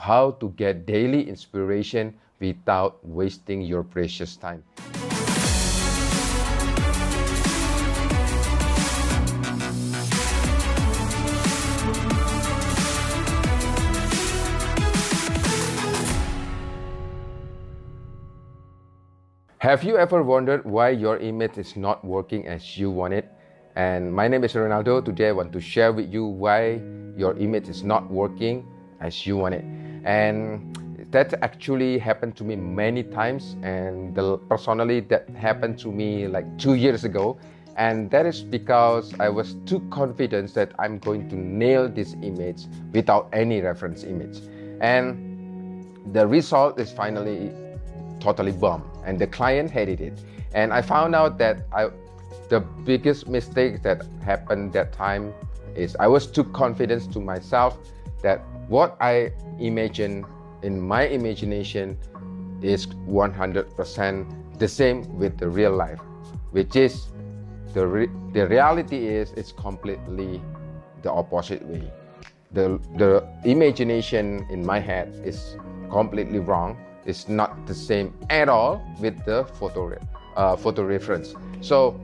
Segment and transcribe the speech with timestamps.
[0.00, 4.62] how to get daily inspiration without wasting your precious time.
[19.58, 23.32] Have you ever wondered why your image is not working as you want it?
[23.76, 25.02] And my name is Ronaldo.
[25.02, 26.82] Today I want to share with you why
[27.16, 28.66] your image is not working
[29.00, 29.64] as you want it.
[30.04, 33.56] And that actually happened to me many times.
[33.62, 37.38] And the, personally, that happened to me like two years ago.
[37.76, 42.66] And that is because I was too confident that I'm going to nail this image
[42.92, 44.40] without any reference image.
[44.80, 45.34] And
[46.12, 47.50] the result is finally
[48.20, 50.18] totally bomb and the client hated it
[50.54, 51.88] and i found out that i
[52.48, 55.32] the biggest mistake that happened that time
[55.74, 57.78] is i was too confident to myself
[58.24, 59.30] that what i
[59.70, 60.24] imagine
[60.62, 61.96] in my imagination
[62.62, 66.00] is 100% the same with the real life
[66.52, 67.08] which is
[67.74, 70.40] the, re- the reality is it's completely
[71.02, 71.84] the opposite way
[72.52, 73.10] the, the
[73.44, 75.56] imagination in my head is
[75.90, 79.98] completely wrong It's not the same at all with the photo,
[80.36, 81.34] uh, photo reference.
[81.60, 82.00] So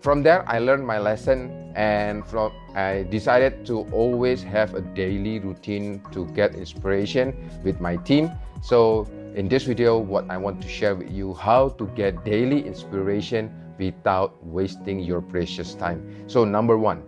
[0.00, 5.38] from there, I learned my lesson and from I decided to always have a daily
[5.38, 8.32] routine to get inspiration with my team.
[8.62, 12.66] So in this video, what I want to share with you how to get daily
[12.66, 16.00] inspiration without wasting your precious time.
[16.26, 17.04] So number one,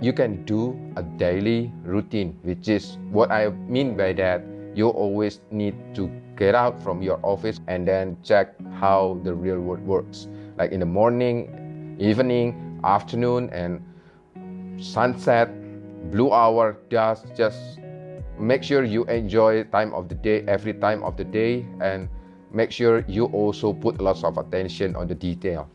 [0.00, 4.42] you can do a daily routine, which is what I mean by that
[4.74, 9.60] you always need to get out from your office and then check how the real
[9.60, 10.26] world works
[10.58, 13.80] like in the morning evening afternoon and
[14.78, 15.50] sunset
[16.10, 17.78] blue hour just just
[18.38, 22.08] make sure you enjoy time of the day every time of the day and
[22.52, 25.68] make sure you also put lots of attention on the detail.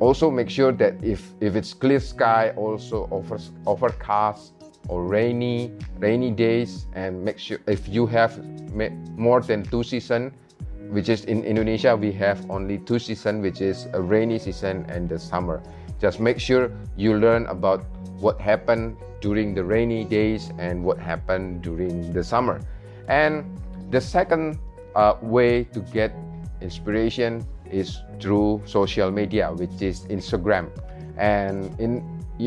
[0.00, 4.52] Also make sure that if if it's clear sky also offers overcast
[4.88, 8.36] or rainy rainy days and make sure if you have
[9.16, 10.32] more than two season
[10.90, 15.08] which is in Indonesia we have only two season which is a rainy season and
[15.08, 15.62] the summer
[16.00, 17.84] just make sure you learn about
[18.20, 22.60] what happened during the rainy days and what happened during the summer.
[23.08, 23.44] And
[23.90, 24.58] the second
[24.94, 26.12] uh, way to get
[26.60, 30.70] inspiration is through social media which is Instagram.
[31.16, 32.04] And in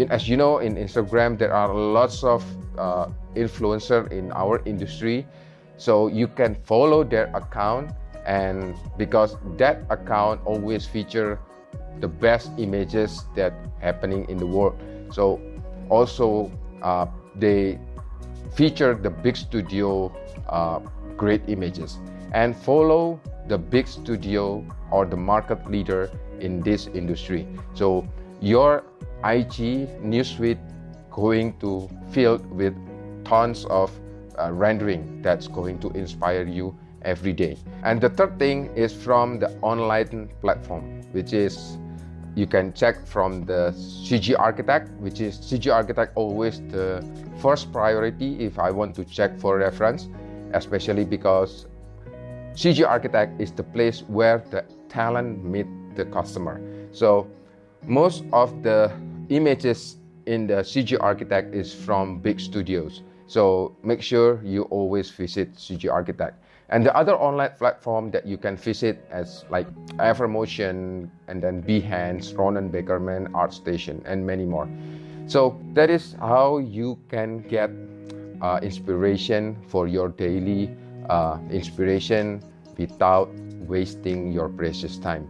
[0.09, 2.45] as you know in instagram there are lots of
[2.77, 5.25] uh, in our industry.
[5.77, 7.91] So you can follow their account
[8.25, 11.39] and because that account always feature
[11.99, 14.79] the best images that happening in the world.
[15.11, 15.39] So
[15.89, 17.79] also uh, they
[18.53, 20.11] feature the big studio
[20.47, 20.79] uh,
[21.17, 21.99] great images.
[22.33, 26.09] And follow the big studio or the market leader
[26.39, 27.47] in this industry.
[27.73, 28.07] So
[28.39, 28.83] your
[29.23, 30.59] IG newsfeed
[31.11, 32.73] going to filled with
[33.25, 33.91] tons of
[34.37, 37.57] uh, rendering that's going to inspire you every day.
[37.83, 41.77] And the third thing is from the online platform, which is
[42.35, 47.03] you can check from the CG Architect, which is CG Architect always the
[47.41, 50.07] first priority if I want to check for reference,
[50.53, 51.65] especially because
[52.53, 56.61] CG Architect is the place where the talent meet the customer.
[56.91, 57.27] So
[57.85, 58.91] most of the
[59.29, 63.03] images in the CG Architect is from big studios.
[63.27, 66.35] So make sure you always visit CG Architect.
[66.69, 72.33] And the other online platform that you can visit as like Evermotion and then Behance,
[72.33, 74.69] Ronen Bekerman, ArtStation, and many more.
[75.25, 77.71] So that is how you can get
[78.41, 80.69] uh, inspiration for your daily
[81.09, 82.43] uh, inspiration
[82.77, 83.29] without
[83.67, 85.27] wasting your precious time.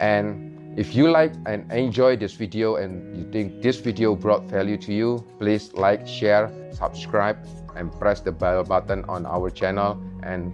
[0.00, 4.76] And if you like and enjoy this video and you think this video brought value
[4.78, 7.38] to you, please like, share, subscribe,
[7.78, 10.52] and press the bell button on our channel and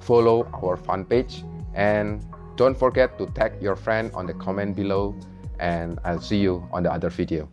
[0.00, 1.44] follow our fan page.
[1.74, 2.20] And
[2.56, 5.14] don't forget to tag your friend on the comment below
[5.58, 7.48] and I'll see you on the other video.